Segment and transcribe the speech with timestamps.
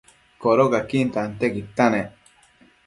[0.43, 2.07] Codocaquin tantiaquidta nec